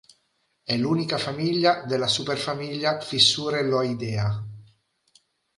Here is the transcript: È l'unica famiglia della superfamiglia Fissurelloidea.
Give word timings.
È 0.63 0.75
l'unica 0.77 1.19
famiglia 1.19 1.83
della 1.83 2.07
superfamiglia 2.07 2.99
Fissurelloidea. 2.99 4.43